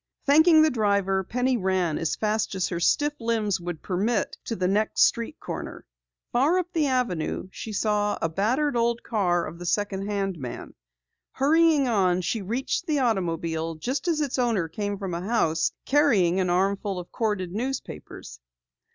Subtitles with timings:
[0.25, 4.67] Thanking the driver, Penny ran as fast as her stiff limbs would permit to the
[4.67, 5.85] next street corner.
[6.31, 10.73] Far up the avenue she saw a battered old car of the second hand man.
[11.33, 16.39] Hurrying on, she reached the automobile just as its owner came from a house carrying
[16.39, 18.39] an armful of corded newspapers.